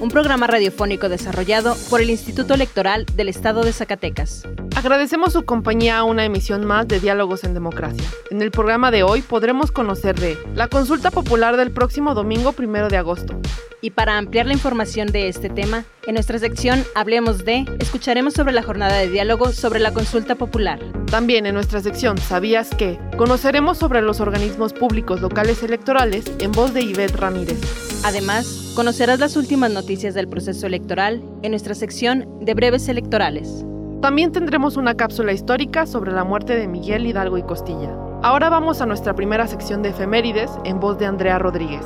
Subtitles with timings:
[0.00, 4.48] un programa radiofónico desarrollado por el Instituto Electoral del Estado de Zacatecas.
[4.74, 8.08] Agradecemos su compañía a una emisión más de Diálogos en Democracia.
[8.30, 12.88] En el programa de hoy podremos conocer de la consulta popular del próximo domingo primero
[12.88, 13.38] de agosto.
[13.82, 18.52] Y para ampliar la información de este tema, en nuestra sección Hablemos de, escucharemos sobre
[18.52, 20.80] la jornada de diálogo sobre la consulta popular.
[21.10, 22.98] También en nuestra sección ¿Sabías qué?
[23.16, 27.89] Conoceremos sobre los organismos públicos locales electorales en voz de Ivette Ramírez.
[28.02, 33.62] Además, conocerás las últimas noticias del proceso electoral en nuestra sección de breves electorales.
[34.00, 37.94] También tendremos una cápsula histórica sobre la muerte de Miguel Hidalgo y Costilla.
[38.22, 41.84] Ahora vamos a nuestra primera sección de efemérides en voz de Andrea Rodríguez.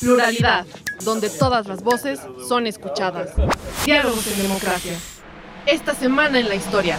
[0.00, 0.66] Pluralidad,
[1.04, 3.30] donde todas las voces son escuchadas.
[3.84, 4.98] Diálogos en democracia.
[5.66, 6.96] Esta semana en la historia.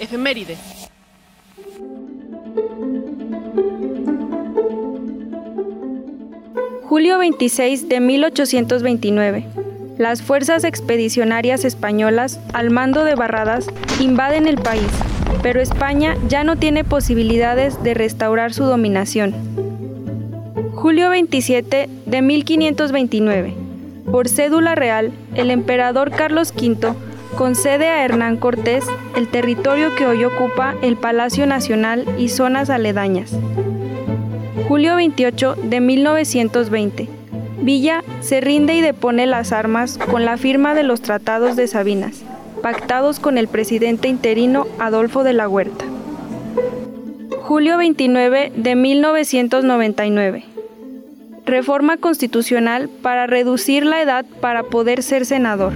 [0.00, 0.58] Efemérides.
[6.82, 9.46] Julio 26 de 1829.
[9.98, 13.66] Las fuerzas expedicionarias españolas, al mando de Barradas,
[14.00, 14.90] invaden el país,
[15.42, 19.34] pero España ya no tiene posibilidades de restaurar su dominación.
[20.74, 23.65] Julio 27 de 1529.
[24.10, 26.94] Por cédula real, el emperador Carlos V
[27.36, 28.84] concede a Hernán Cortés
[29.16, 33.32] el territorio que hoy ocupa el Palacio Nacional y zonas aledañas.
[34.68, 37.08] Julio 28 de 1920.
[37.60, 42.22] Villa se rinde y depone las armas con la firma de los tratados de Sabinas,
[42.62, 45.84] pactados con el presidente interino Adolfo de la Huerta.
[47.42, 50.55] Julio 29 de 1999.
[51.46, 55.74] Reforma constitucional para reducir la edad para poder ser senador.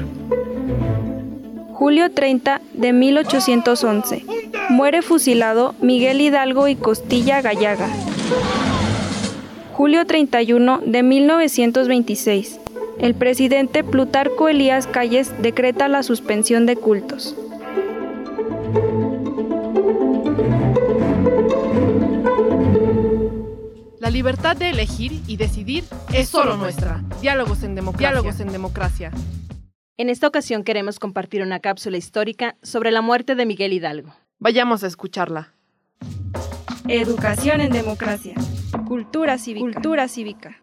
[1.73, 4.25] Julio 30 de 1811.
[4.69, 7.89] Muere fusilado Miguel Hidalgo y Costilla Gallaga.
[9.73, 12.59] Julio 31 de 1926.
[12.99, 17.37] El presidente Plutarco Elías Calles decreta la suspensión de cultos.
[24.11, 27.01] La libertad de elegir y decidir es solo nuestra.
[27.21, 28.09] Diálogos en democracia.
[28.11, 29.13] Diálogos en democracia.
[29.97, 34.13] En esta ocasión queremos compartir una cápsula histórica sobre la muerte de Miguel Hidalgo.
[34.41, 35.55] Vayamos a escucharla.
[36.89, 38.35] Educación en democracia.
[38.89, 39.75] Cultura cívica.
[39.75, 40.61] Cultura cívica.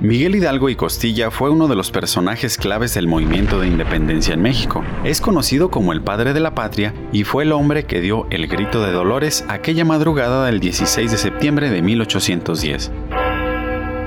[0.00, 4.40] Miguel Hidalgo y Costilla fue uno de los personajes claves del movimiento de independencia en
[4.40, 4.84] México.
[5.02, 8.46] Es conocido como el padre de la patria y fue el hombre que dio el
[8.46, 12.92] grito de Dolores aquella madrugada del 16 de septiembre de 1810.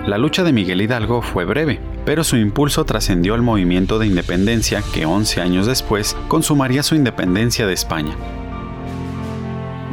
[0.08, 4.82] La lucha de Miguel Hidalgo fue breve, pero su impulso trascendió al movimiento de independencia
[4.94, 8.16] que 11 años después consumaría su independencia de España.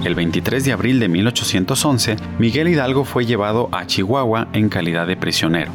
[0.04, 5.16] El 23 de abril de 1811, Miguel Hidalgo fue llevado a Chihuahua en calidad de
[5.16, 5.72] prisionero.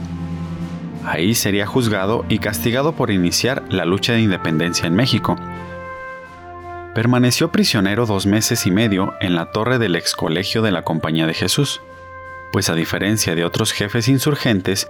[1.06, 5.36] Ahí sería juzgado y castigado por iniciar la lucha de independencia en México.
[6.96, 11.28] Permaneció prisionero dos meses y medio en la torre del ex colegio de la Compañía
[11.28, 11.82] de Jesús,
[12.52, 14.88] pues a diferencia de otros jefes insurgentes,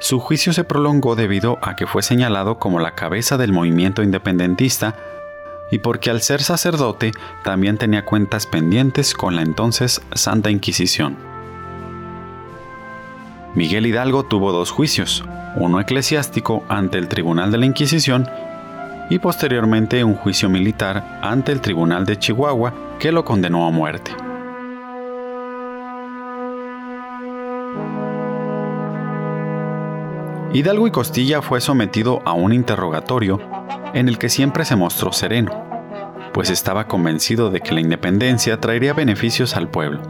[0.00, 4.94] su juicio se prolongó debido a que fue señalado como la cabeza del movimiento independentista
[5.70, 7.12] y porque al ser sacerdote
[7.42, 11.27] también tenía cuentas pendientes con la entonces Santa Inquisición.
[13.58, 15.24] Miguel Hidalgo tuvo dos juicios,
[15.56, 18.30] uno eclesiástico ante el Tribunal de la Inquisición
[19.10, 24.12] y posteriormente un juicio militar ante el Tribunal de Chihuahua que lo condenó a muerte.
[30.52, 33.40] Hidalgo y Costilla fue sometido a un interrogatorio
[33.92, 35.50] en el que siempre se mostró sereno,
[36.32, 40.00] pues estaba convencido de que la independencia traería beneficios al pueblo.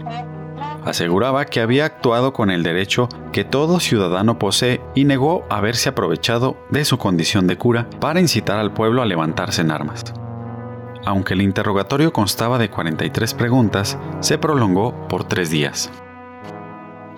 [0.88, 6.56] Aseguraba que había actuado con el derecho que todo ciudadano posee y negó haberse aprovechado
[6.70, 10.14] de su condición de cura para incitar al pueblo a levantarse en armas.
[11.04, 15.90] Aunque el interrogatorio constaba de 43 preguntas, se prolongó por tres días.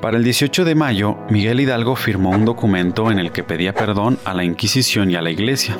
[0.03, 4.19] Para el 18 de mayo, Miguel Hidalgo firmó un documento en el que pedía perdón
[4.25, 5.77] a la Inquisición y a la Iglesia,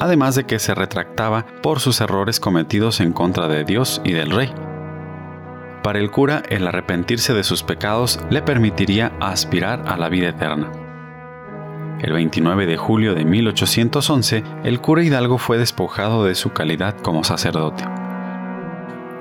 [0.00, 4.30] además de que se retractaba por sus errores cometidos en contra de Dios y del
[4.30, 4.54] rey.
[5.82, 10.70] Para el cura, el arrepentirse de sus pecados le permitiría aspirar a la vida eterna.
[12.00, 17.24] El 29 de julio de 1811, el cura Hidalgo fue despojado de su calidad como
[17.24, 17.84] sacerdote.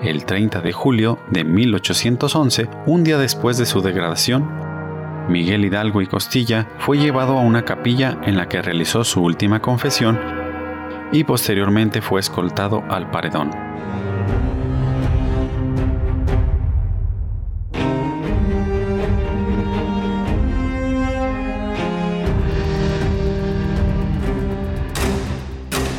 [0.04, 4.48] El 30 de julio de 1811, un día después de su degradación,
[5.30, 9.62] Miguel Hidalgo y Costilla fue llevado a una capilla en la que realizó su última
[9.62, 10.20] confesión
[11.12, 13.52] y posteriormente fue escoltado al paredón.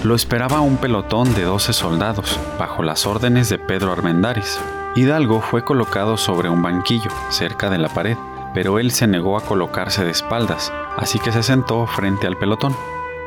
[0.04, 4.58] Lo esperaba un pelotón de 12 soldados, bajo las órdenes de Pedro Armendáriz.
[4.96, 8.16] Hidalgo fue colocado sobre un banquillo, cerca de la pared,
[8.52, 12.76] pero él se negó a colocarse de espaldas, así que se sentó frente al pelotón.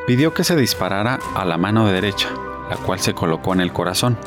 [0.05, 2.27] Pidió que se disparara a la mano derecha,
[2.69, 4.17] la cual se colocó en el corazón.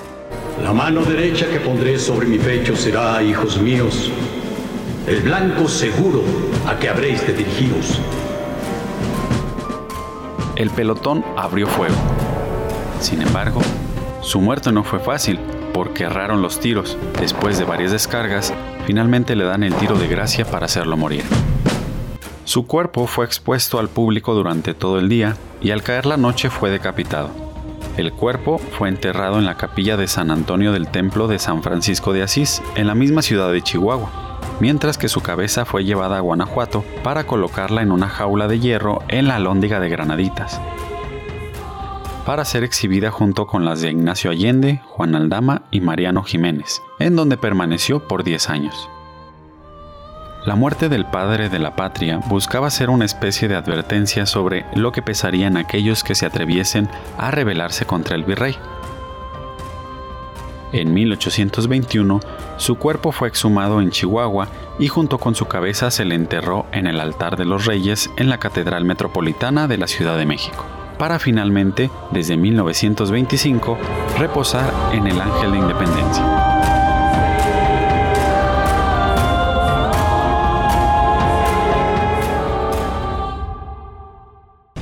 [0.62, 4.11] La mano derecha que pondré sobre mi pecho será, hijos míos,
[5.06, 6.23] el blanco seguro
[6.67, 8.00] a que habréis de dirigiros.
[10.56, 11.95] El pelotón abrió fuego.
[13.00, 13.61] Sin embargo,
[14.23, 15.39] su muerte no fue fácil,
[15.73, 16.99] porque erraron los tiros.
[17.21, 18.53] Después de varias descargas,
[18.87, 21.23] finalmente le dan el tiro de gracia para hacerlo morir.
[22.45, 26.50] Su cuerpo fue expuesto al público durante todo el día y al caer la noche
[26.50, 27.31] fue decapitado.
[27.97, 32.12] El cuerpo fue enterrado en la capilla de San Antonio del Templo de San Francisco
[32.12, 34.11] de Asís, en la misma ciudad de Chihuahua,
[34.61, 39.03] mientras que su cabeza fue llevada a Guanajuato para colocarla en una jaula de hierro
[39.09, 40.61] en la lóndiga de Granaditas
[42.28, 47.16] para ser exhibida junto con las de Ignacio Allende, Juan Aldama y Mariano Jiménez, en
[47.16, 48.90] donde permaneció por 10 años.
[50.44, 54.92] La muerte del padre de la patria buscaba ser una especie de advertencia sobre lo
[54.92, 58.56] que pesarían aquellos que se atreviesen a rebelarse contra el virrey.
[60.72, 62.20] En 1821,
[62.58, 64.48] su cuerpo fue exhumado en Chihuahua
[64.78, 68.28] y junto con su cabeza se le enterró en el altar de los reyes en
[68.28, 70.66] la Catedral Metropolitana de la Ciudad de México
[70.99, 73.79] para finalmente, desde 1925,
[74.19, 76.49] reposar en el Ángel de Independencia.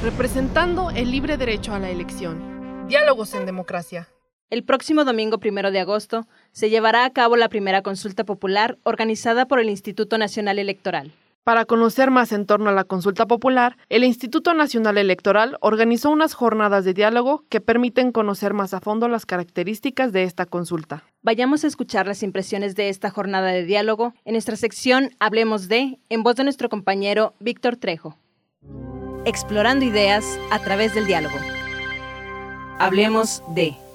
[0.02, 2.86] Representando el libre derecho a la elección.
[2.88, 4.08] Diálogos en democracia.
[4.48, 9.46] El próximo domingo primero de agosto se llevará a cabo la primera consulta popular organizada
[9.46, 11.12] por el Instituto Nacional Electoral.
[11.46, 16.34] Para conocer más en torno a la consulta popular, el Instituto Nacional Electoral organizó unas
[16.34, 21.04] jornadas de diálogo que permiten conocer más a fondo las características de esta consulta.
[21.22, 26.00] Vayamos a escuchar las impresiones de esta jornada de diálogo en nuestra sección Hablemos de,
[26.08, 28.18] en voz de nuestro compañero Víctor Trejo.
[29.24, 31.36] Explorando ideas a través del diálogo.
[32.80, 33.85] Hablemos de.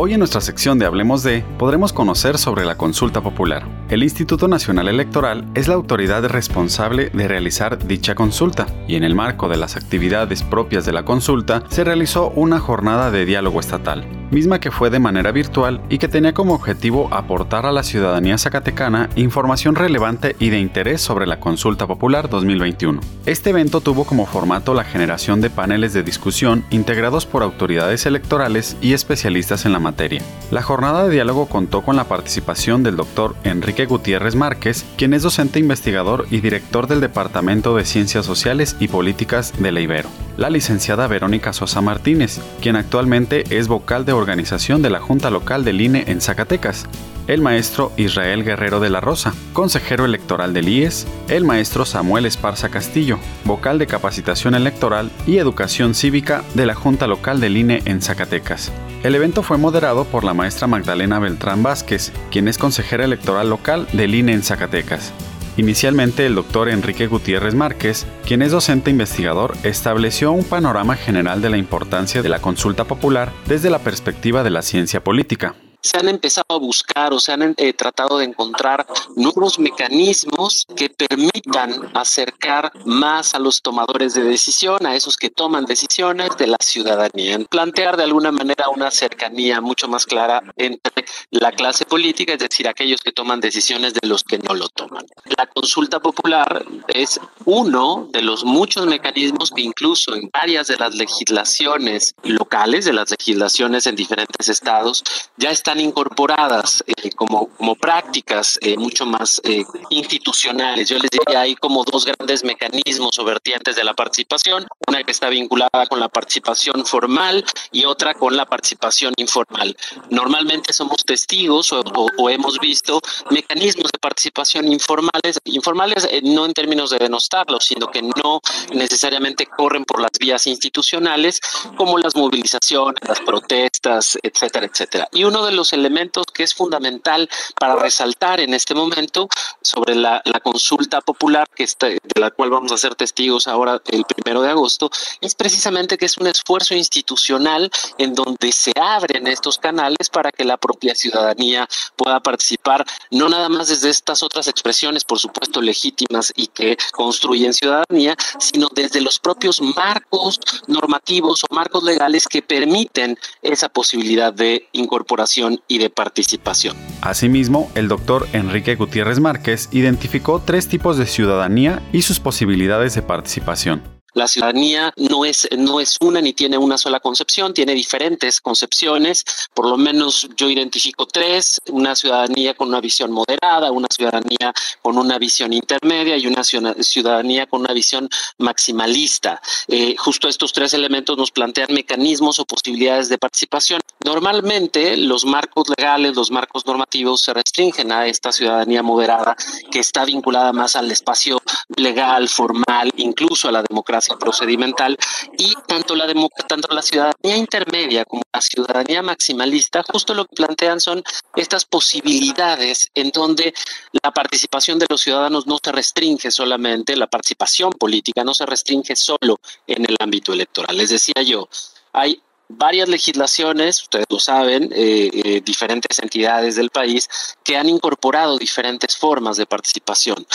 [0.00, 3.66] Hoy en nuestra sección de Hablemos de podremos conocer sobre la consulta popular.
[3.90, 9.16] El Instituto Nacional Electoral es la autoridad responsable de realizar dicha consulta y en el
[9.16, 14.06] marco de las actividades propias de la consulta se realizó una jornada de diálogo estatal,
[14.30, 18.38] misma que fue de manera virtual y que tenía como objetivo aportar a la ciudadanía
[18.38, 23.00] zacatecana información relevante y de interés sobre la consulta popular 2021.
[23.26, 28.76] Este evento tuvo como formato la generación de paneles de discusión integrados por autoridades electorales
[28.80, 30.22] y especialistas en la materia.
[30.50, 35.22] La jornada de diálogo contó con la participación del doctor Enrique Gutiérrez Márquez, quien es
[35.22, 40.08] docente investigador y director del Departamento de Ciencias Sociales y Políticas de la Ibero.
[40.36, 45.64] La licenciada Verónica Sosa Martínez, quien actualmente es vocal de organización de la Junta Local
[45.64, 46.86] del INE en Zacatecas,
[47.28, 52.70] el maestro Israel Guerrero de la Rosa, consejero electoral del IES, el maestro Samuel Esparza
[52.70, 58.00] Castillo, vocal de capacitación electoral y educación cívica de la Junta Local del INE en
[58.00, 58.72] Zacatecas.
[59.02, 63.86] El evento fue moderado por la maestra Magdalena Beltrán Vázquez, quien es consejera electoral local
[63.92, 65.12] del INE en Zacatecas.
[65.58, 71.50] Inicialmente el doctor Enrique Gutiérrez Márquez, quien es docente investigador, estableció un panorama general de
[71.50, 75.56] la importancia de la consulta popular desde la perspectiva de la ciencia política.
[75.80, 80.90] Se han empezado a buscar o se han eh, tratado de encontrar nuevos mecanismos que
[80.90, 86.58] permitan acercar más a los tomadores de decisión, a esos que toman decisiones de la
[86.60, 92.40] ciudadanía, plantear de alguna manera una cercanía mucho más clara entre la clase política, es
[92.40, 95.06] decir, aquellos que toman decisiones de los que no lo toman.
[95.36, 100.94] La consulta popular es uno de los muchos mecanismos que incluso en varias de las
[100.94, 105.04] legislaciones locales, de las legislaciones en diferentes estados,
[105.36, 110.88] ya están incorporadas eh, como, como prácticas eh, mucho más eh, institucionales.
[110.88, 115.10] Yo les diría, hay como dos grandes mecanismos o vertientes de la participación, una que
[115.10, 119.76] está vinculada con la participación formal y otra con la participación informal.
[120.08, 126.98] Normalmente somos testigos o, hemos visto mecanismos de participación informales, informales no en términos de
[126.98, 128.40] denostarlos, sino que no
[128.72, 131.42] necesariamente corren por las vías institucionales,
[131.76, 135.08] como las movilizaciones, las protestas, etcétera, etcétera.
[135.12, 139.28] Y uno de los elementos que es fundamental para resaltar en este momento
[139.60, 144.04] sobre la, consulta popular, que está, de la cual vamos a ser testigos ahora el
[144.04, 149.58] primero de agosto, es precisamente que es un esfuerzo institucional en donde se abren estos
[149.58, 155.04] canales para que la propia ciudadanía pueda participar, no nada más desde estas otras expresiones,
[155.04, 161.82] por supuesto, legítimas y que construyen ciudadanía, sino desde los propios marcos normativos o marcos
[161.82, 166.76] legales que permiten esa posibilidad de incorporación y de participación.
[167.00, 173.02] Asimismo, el doctor Enrique Gutiérrez Márquez identificó tres tipos de ciudadanía y sus posibilidades de
[173.02, 173.97] participación.
[174.18, 179.24] La ciudadanía no es, no es una ni tiene una sola concepción, tiene diferentes concepciones,
[179.54, 184.98] por lo menos yo identifico tres, una ciudadanía con una visión moderada, una ciudadanía con
[184.98, 188.08] una visión intermedia y una ciudadanía con una visión
[188.38, 189.40] maximalista.
[189.68, 193.80] Eh, justo estos tres elementos nos plantean mecanismos o posibilidades de participación.
[194.04, 199.36] Normalmente los marcos legales, los marcos normativos se restringen a esta ciudadanía moderada
[199.70, 201.40] que está vinculada más al espacio
[201.78, 204.96] legal, formal, incluso a la democracia procedimental
[205.36, 206.06] y tanto la,
[206.48, 211.02] tanto la ciudadanía intermedia como la ciudadanía maximalista justo lo que plantean son
[211.36, 213.54] estas posibilidades en donde
[214.02, 218.96] la participación de los ciudadanos no se restringe solamente, la participación política no se restringe
[218.96, 220.76] solo en el ámbito electoral.
[220.76, 221.48] Les decía yo,
[221.92, 227.08] hay varias legislaciones, ustedes lo saben, eh, eh, diferentes entidades del país
[227.44, 230.26] que han incorporado diferentes formas de participación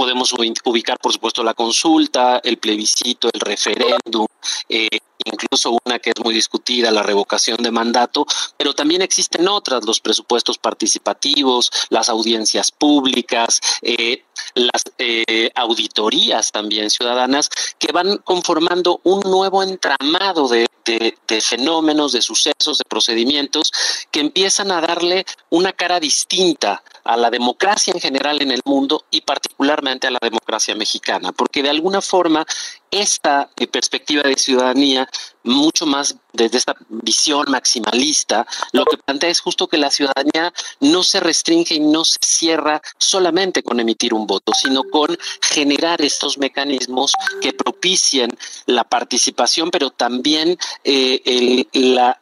[0.00, 4.26] podemos ubicar, por supuesto, la consulta, el plebiscito, el referéndum,
[4.66, 4.88] eh,
[5.26, 8.24] incluso una que es muy discutida, la revocación de mandato,
[8.56, 16.88] pero también existen otras, los presupuestos participativos, las audiencias públicas, eh, las eh, auditorías también
[16.88, 23.72] ciudadanas, que van conformando un nuevo entramado de, de, fenómenos, de sucesos, de procedimientos
[24.10, 29.04] que empiezan a darle una cara distinta a la democracia en general en el mundo
[29.10, 32.46] y particularmente a la democracia mexicana, porque de alguna forma
[32.90, 35.08] esta eh, perspectiva de ciudadanía,
[35.42, 41.02] mucho más desde esta visión maximalista, lo que plantea es justo que la ciudadanía no
[41.02, 46.38] se restringe y no se cierra solamente con emitir un voto, sino con generar estos
[46.38, 48.30] mecanismos que propicien
[48.66, 52.20] la participación, pero también eh, la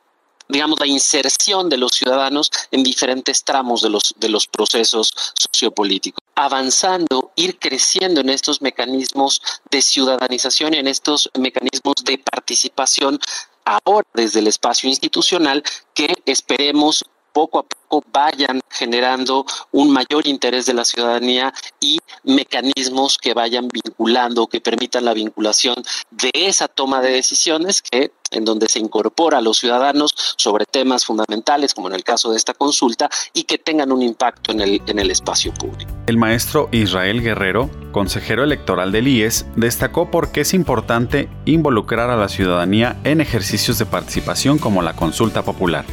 [0.48, 6.22] digamos, la inserción de los ciudadanos en diferentes tramos de los, de los procesos sociopolíticos.
[6.34, 13.18] Avanzando, ir creciendo en estos mecanismos de ciudadanización y en estos mecanismos de participación
[13.64, 15.62] ahora desde el espacio institucional
[15.94, 17.04] que esperemos
[17.38, 23.68] poco a poco vayan generando un mayor interés de la ciudadanía y mecanismos que vayan
[23.68, 25.76] vinculando, que permitan la vinculación
[26.10, 31.74] de esa toma de decisiones en donde se incorpora a los ciudadanos sobre temas fundamentales,
[31.74, 34.98] como en el caso de esta consulta, y que tengan un impacto en el, en
[34.98, 35.92] el espacio público.
[36.08, 42.16] El maestro Israel Guerrero, consejero electoral del IES, destacó por qué es importante involucrar a
[42.16, 45.84] la ciudadanía en ejercicios de participación como la consulta popular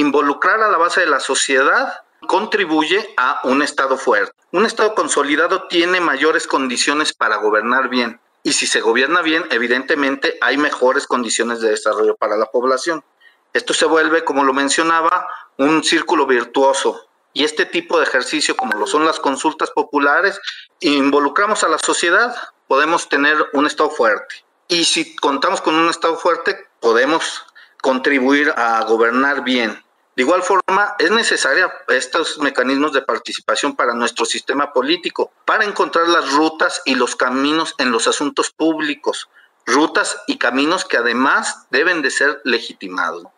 [0.00, 4.32] involucrar a la base de la sociedad contribuye a un Estado fuerte.
[4.52, 8.20] Un Estado consolidado tiene mayores condiciones para gobernar bien.
[8.44, 13.04] Y si se gobierna bien, evidentemente hay mejores condiciones de desarrollo para la población.
[13.52, 15.26] Esto se vuelve, como lo mencionaba,
[15.56, 17.08] un círculo virtuoso.
[17.32, 20.40] Y este tipo de ejercicio, como lo son las consultas populares,
[20.78, 22.36] involucramos a la sociedad,
[22.68, 24.44] podemos tener un Estado fuerte.
[24.68, 27.44] Y si contamos con un Estado fuerte, podemos
[27.82, 29.82] contribuir a gobernar bien.
[30.18, 36.08] De igual forma, es necesaria estos mecanismos de participación para nuestro sistema político, para encontrar
[36.08, 39.28] las rutas y los caminos en los asuntos públicos,
[39.64, 43.28] rutas y caminos que además deben de ser legitimados.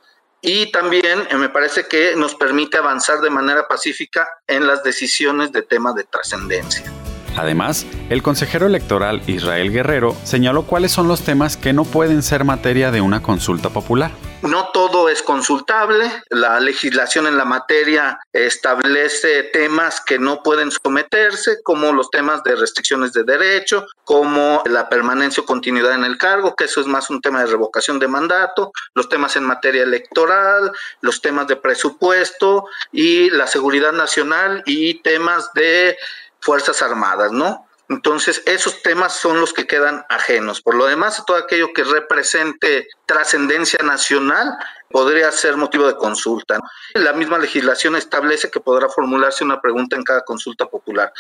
[0.40, 5.52] y también eh, me parece que nos permite avanzar de manera pacífica en las decisiones
[5.52, 6.99] de temas de trascendencia.
[7.36, 12.44] Además, el consejero electoral Israel Guerrero señaló cuáles son los temas que no pueden ser
[12.44, 14.10] materia de una consulta popular.
[14.42, 16.10] No todo es consultable.
[16.30, 22.56] La legislación en la materia establece temas que no pueden someterse, como los temas de
[22.56, 27.10] restricciones de derecho, como la permanencia o continuidad en el cargo, que eso es más
[27.10, 30.72] un tema de revocación de mandato, los temas en materia electoral,
[31.02, 35.98] los temas de presupuesto y la seguridad nacional y temas de
[36.40, 37.66] Fuerzas Armadas, ¿no?
[37.90, 40.60] Entonces, esos temas son los que quedan ajenos.
[40.62, 44.56] Por lo demás, todo aquello que represente trascendencia nacional
[44.90, 46.60] podría ser motivo de consulta.
[46.94, 51.12] La misma legislación establece que podrá formularse una pregunta en cada consulta popular.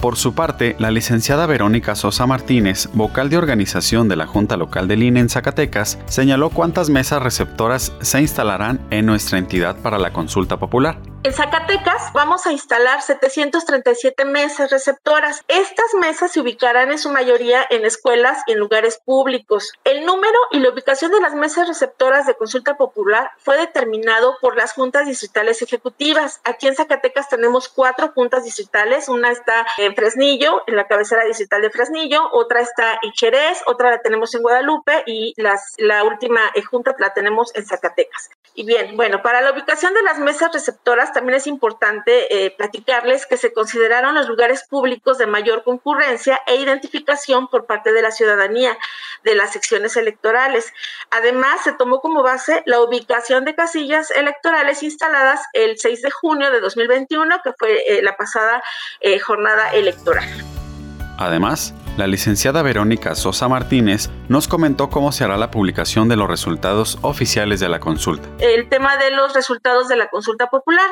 [0.00, 4.86] Por su parte, la licenciada Verónica Sosa Martínez, vocal de organización de la Junta Local
[4.86, 10.12] del INE en Zacatecas, señaló cuántas mesas receptoras se instalarán en nuestra entidad para la
[10.12, 11.00] consulta popular.
[11.24, 15.42] En Zacatecas vamos a instalar 737 mesas receptoras.
[15.48, 19.72] Estas mesas se ubicarán en su mayoría en escuelas y en lugares públicos.
[19.82, 24.56] El número y la ubicación de las mesas receptoras de consulta popular fue determinado por
[24.56, 26.40] las juntas distritales ejecutivas.
[26.44, 29.08] Aquí en Zacatecas tenemos cuatro juntas distritales.
[29.08, 33.90] Una está en Fresnillo, en la cabecera distrital de Fresnillo, otra está en Jerez, otra
[33.90, 38.30] la tenemos en Guadalupe y las, la última eh, junta la tenemos en Zacatecas.
[38.54, 43.26] Y bien, bueno, para la ubicación de las mesas receptoras también es importante eh, platicarles
[43.26, 48.10] que se consideraron los lugares públicos de mayor concurrencia e identificación por parte de la
[48.10, 48.76] ciudadanía
[49.24, 50.72] de las secciones electorales.
[51.10, 56.50] Además, se tomó como base la ubicación de casillas electorales instaladas el 6 de junio
[56.50, 58.62] de 2021, que fue eh, la pasada
[59.00, 60.28] eh, jornada electoral.
[61.18, 66.28] Además, la licenciada Verónica Sosa Martínez nos comentó cómo se hará la publicación de los
[66.28, 68.28] resultados oficiales de la consulta.
[68.38, 70.88] El tema de los resultados de la consulta popular,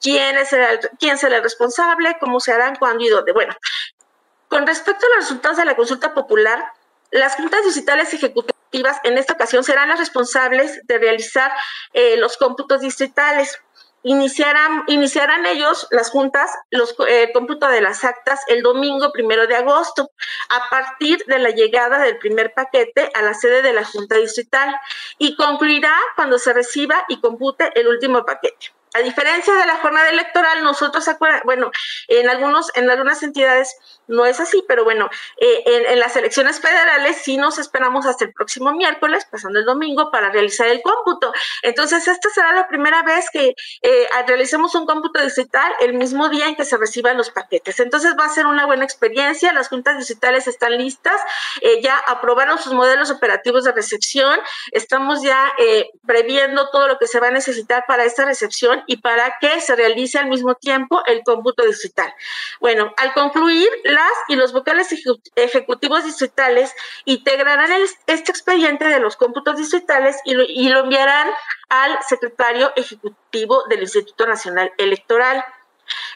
[0.00, 3.32] quién, es el, quién será el responsable, cómo se harán, cuándo y dónde.
[3.32, 3.52] Bueno,
[4.46, 6.64] con respecto a los resultados de la consulta popular,
[7.10, 11.50] las juntas distritales ejecutivas en esta ocasión serán las responsables de realizar
[11.92, 13.60] eh, los cómputos distritales
[14.04, 19.56] iniciarán, iniciarán ellos, las juntas, los eh, cómputo de las actas el domingo primero de
[19.56, 20.10] agosto,
[20.50, 24.74] a partir de la llegada del primer paquete a la sede de la Junta Distrital
[25.18, 28.72] y concluirá cuando se reciba y compute el último paquete.
[28.94, 31.04] A diferencia de la jornada electoral, nosotros,
[31.44, 31.72] bueno,
[32.06, 33.76] en, algunos, en algunas entidades
[34.06, 38.32] no es así, pero bueno, eh, en, las elecciones federales sí nos esperamos hasta el
[38.32, 41.32] próximo miércoles, pasando el domingo, para realizar el cómputo.
[41.62, 46.46] Entonces, esta será la primera vez que eh, realicemos un cómputo digital el mismo día
[46.46, 47.80] en que se reciban los paquetes.
[47.80, 49.52] Entonces, va a ser una buena experiencia.
[49.52, 51.20] Las juntas digitales están listas,
[51.62, 54.38] eh, ya aprobaron sus modelos operativos de recepción.
[54.70, 55.52] Estamos ya
[56.06, 59.76] previendo todo lo que se va a necesitar para esta recepción y para que se
[59.76, 62.12] realice al mismo tiempo el cómputo digital.
[62.60, 64.88] Bueno, al concluir, las y los vocales
[65.36, 67.70] ejecutivos distritales integrarán
[68.06, 70.34] este expediente de los cómputos distritales y
[70.68, 71.28] lo, enviarán
[71.68, 75.44] al secretario ejecutivo del Instituto Nacional Electoral.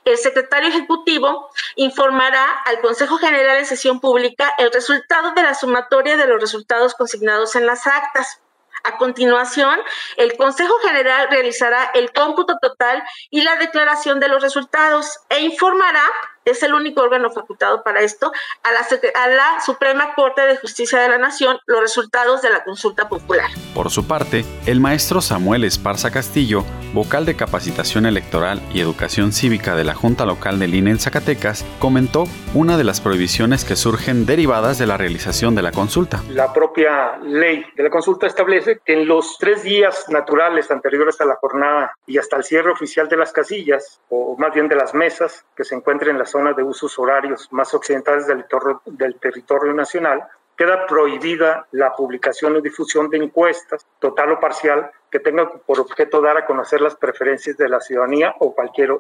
[0.05, 6.17] El secretario ejecutivo informará al Consejo General en sesión pública el resultado de la sumatoria
[6.17, 8.41] de los resultados consignados en las actas.
[8.85, 9.79] A continuación,
[10.17, 16.05] el Consejo General realizará el cómputo total y la declaración de los resultados e informará
[16.51, 20.99] es el único órgano facultado para esto, a la, a la, Suprema Corte de Justicia
[21.01, 23.51] de la Nación los resultados de la consulta popular.
[23.75, 26.65] Por su parte, el maestro Samuel Esparza Castillo,
[26.99, 31.65] vocal de capacitación electoral y educación cívica de la Junta Local del INE en Zacatecas,
[31.79, 36.25] comentó una de las prohibiciones que surgen derivadas de la realización de la consulta.
[36.31, 41.25] La propia ley de la consulta establece que en los tres días naturales anteriores a
[41.25, 44.93] la jornada y hasta el cierre oficial de las casillas, o más bien de las
[44.93, 50.25] mesas que se encuentren en la zona de usos horarios más occidentales del territorio nacional,
[50.59, 56.21] queda prohibida la publicación o difusión de encuestas, total o parcial, que tengan por objeto
[56.21, 58.91] dar a conocer las preferencias de la ciudadanía o cualquier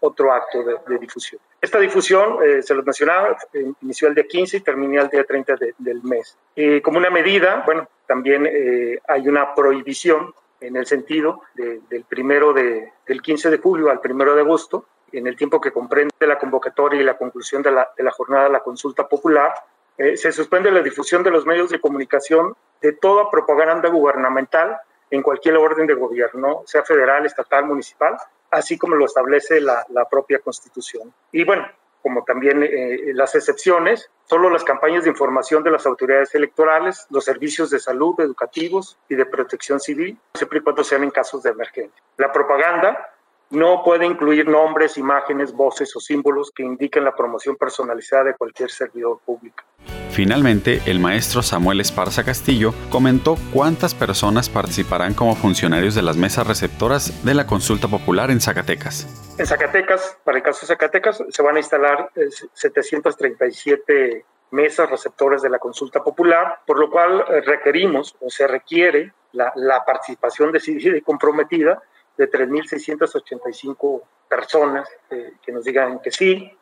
[0.00, 1.40] otro acto de, difusión.
[1.60, 3.36] Esta difusión, eh, se los mencionaba,
[3.82, 6.38] inició el día 15 y terminó el día 30 del mes.
[6.82, 12.92] Como una medida, bueno, también eh, hay una prohibición en el sentido del primero de,
[13.06, 17.00] del 15 de julio al primero de agosto en el tiempo que comprende la convocatoria
[17.00, 19.52] y la conclusión de la, de la jornada de la consulta popular,
[20.00, 24.78] eh, se suspende la difusión de los medios de comunicación de toda propaganda gubernamental
[25.10, 28.16] en cualquier orden de gobierno, sea federal, estatal, municipal,
[28.50, 31.12] así como lo establece la, propia Constitución.
[31.32, 31.68] Y bueno,
[32.00, 37.26] como también eh, las excepciones, solo las campañas de información de las autoridades electorales, los
[37.26, 41.50] servicios de salud, educativos y de protección civil, siempre y cuando sean en casos de
[41.50, 42.02] emergencia.
[42.16, 43.09] La propaganda
[43.50, 48.70] no puede incluir nombres, imágenes, voces o símbolos que indiquen la promoción personalizada de cualquier
[48.70, 49.64] servidor público.
[50.10, 56.46] Finalmente, el maestro Samuel Esparza Castillo comentó cuántas personas participarán como funcionarios de las mesas
[56.46, 59.06] receptoras de la consulta popular en Zacatecas.
[59.38, 62.10] En Zacatecas, para el caso de Zacatecas, se van a instalar
[62.52, 68.46] 737 eh, mesas receptoras de la consulta popular, por lo cual eh, requerimos o se
[68.46, 71.80] requiere la, la participación decidida y comprometida
[72.20, 76.54] de 3.685 personas eh, que nos digan que sí,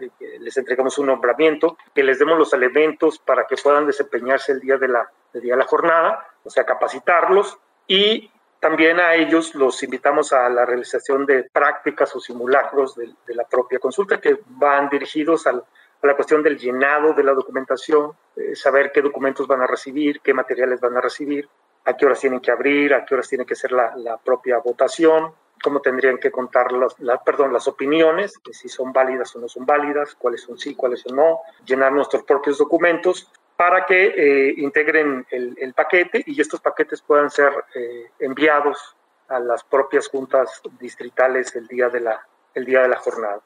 [0.00, 4.52] eh, que les entregamos un nombramiento, que les demos los elementos para que puedan desempeñarse
[4.52, 7.58] el día de la, día de la jornada, o sea, capacitarlos.
[7.88, 13.44] Y también a ellos los invitamos a la realización de prácticas o simulacros de, la
[13.44, 15.60] propia consulta que van dirigidos a
[16.02, 20.32] la cuestión del llenado de la documentación, eh, saber qué documentos van a recibir, qué
[20.32, 21.48] materiales van a recibir,
[21.84, 25.32] a qué horas tienen que abrir, a qué horas tiene que ser la, propia votación,
[25.62, 30.14] cómo tendrían que contar las, perdón, las opiniones, si son válidas o no son válidas,
[30.14, 35.74] cuáles son sí, cuáles son no, llenar nuestros propios documentos para que eh, integren el,
[35.74, 38.96] paquete y estos paquetes puedan ser eh, enviados
[39.28, 43.40] a las propias juntas distritales el día de la, el día de la jornada.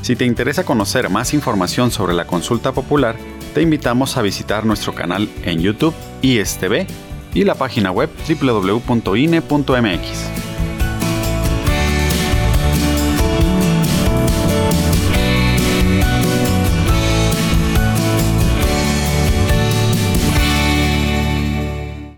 [0.00, 3.16] Si te interesa conocer más información sobre la consulta popular,
[3.54, 6.86] te invitamos a visitar nuestro canal en YouTube ISTV
[7.36, 9.46] y la página web www.ine.mx.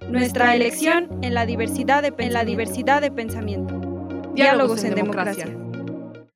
[0.08, 3.74] Nuestra elección en la diversidad de, en la diversidad de pensamiento.
[4.34, 5.48] Diálogos, en, democracia.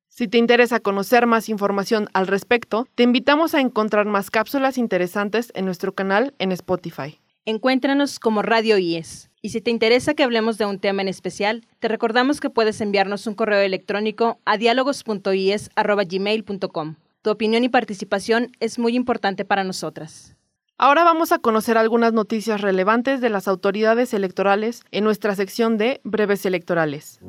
[0.09, 5.53] Si te interesa conocer más información al respecto, te invitamos a encontrar más cápsulas interesantes
[5.55, 7.22] en nuestro canal en Spotify.
[7.45, 9.29] Encuéntranos como Radio IES.
[9.41, 12.79] Y si te interesa que hablemos de un tema en especial, te recordamos que puedes
[12.79, 16.95] enviarnos un correo electrónico a diálogos.ies.gmail.com.
[17.21, 20.37] Tu opinión y participación es muy importante para nosotras.
[20.77, 25.99] Ahora vamos a conocer algunas noticias relevantes de las autoridades electorales en nuestra sección de
[26.05, 27.19] breves electorales.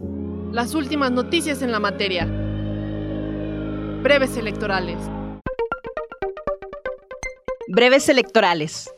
[0.52, 2.26] Las últimas noticias en la materia.
[4.00, 4.98] Breves electorales.
[7.66, 8.93] Breves electorales.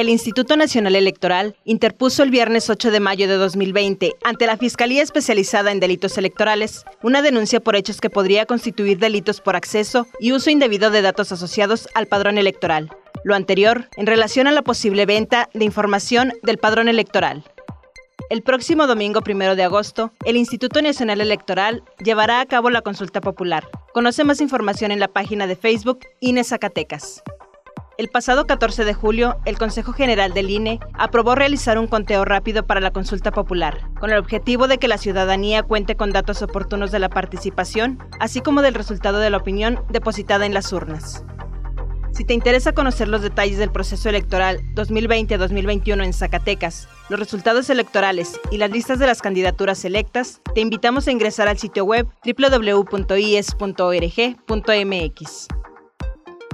[0.00, 5.02] El Instituto Nacional Electoral interpuso el viernes 8 de mayo de 2020 ante la Fiscalía
[5.02, 10.32] Especializada en Delitos Electorales una denuncia por hechos que podría constituir delitos por acceso y
[10.32, 12.88] uso indebido de datos asociados al padrón electoral.
[13.24, 17.44] Lo anterior en relación a la posible venta de información del padrón electoral.
[18.30, 23.20] El próximo domingo 1 de agosto, el Instituto Nacional Electoral llevará a cabo la consulta
[23.20, 23.68] popular.
[23.92, 27.22] Conoce más información en la página de Facebook INE Zacatecas.
[28.00, 32.66] El pasado 14 de julio, el Consejo General del INE aprobó realizar un conteo rápido
[32.66, 36.92] para la consulta popular, con el objetivo de que la ciudadanía cuente con datos oportunos
[36.92, 41.26] de la participación, así como del resultado de la opinión depositada en las urnas.
[42.12, 48.40] Si te interesa conocer los detalles del proceso electoral 2020-2021 en Zacatecas, los resultados electorales
[48.50, 53.60] y las listas de las candidaturas electas, te invitamos a ingresar al sitio web www.ies.org.mx.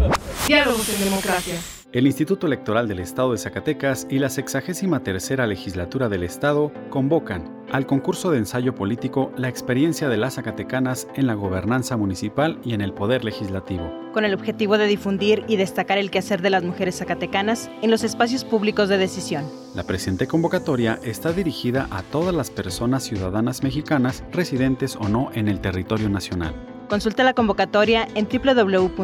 [0.48, 1.60] Diálogos en democracia.
[1.94, 7.86] El Instituto Electoral del Estado de Zacatecas y la 63 Legislatura del Estado convocan al
[7.86, 12.82] concurso de ensayo político La experiencia de las Zacatecanas en la gobernanza municipal y en
[12.82, 13.94] el poder legislativo.
[14.12, 18.04] Con el objetivo de difundir y destacar el quehacer de las mujeres zacatecanas en los
[18.04, 19.46] espacios públicos de decisión.
[19.76, 25.48] La presente convocatoria está dirigida a todas las personas ciudadanas mexicanas residentes o no en
[25.48, 26.56] el territorio nacional.
[26.90, 29.04] Consulta la convocatoria en www.ies.org.mx.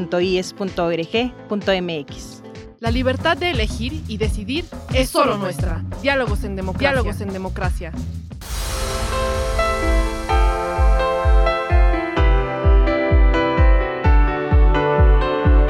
[2.80, 4.64] La libertad de elegir y decidir
[4.94, 5.84] es solo nuestra.
[6.02, 6.92] Diálogos en democracia.
[6.92, 7.92] Diálogos en democracia.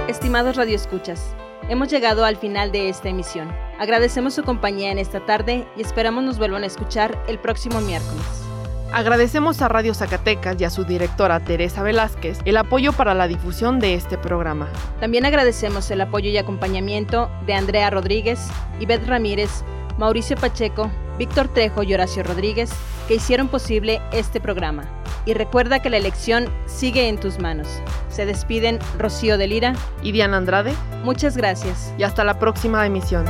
[0.07, 1.35] Estimados radioescuchas,
[1.67, 3.51] hemos llegado al final de esta emisión.
[3.79, 8.48] Agradecemos su compañía en esta tarde y esperamos nos vuelvan a escuchar el próximo miércoles.
[8.91, 13.79] Agradecemos a Radio Zacatecas y a su directora Teresa Velázquez el apoyo para la difusión
[13.79, 14.67] de este programa.
[14.99, 18.39] También agradecemos el apoyo y acompañamiento de Andrea Rodríguez,
[18.79, 19.63] Ivette Ramírez,
[19.99, 22.71] Mauricio Pacheco, Víctor Trejo y Horacio Rodríguez,
[23.07, 24.85] que hicieron posible este programa.
[25.25, 27.67] Y recuerda que la elección sigue en tus manos.
[28.09, 30.73] Se despiden Rocío de Lira y Diana Andrade.
[31.03, 31.93] Muchas gracias.
[31.99, 33.25] Y hasta la próxima emisión.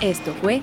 [0.00, 0.62] Esto fue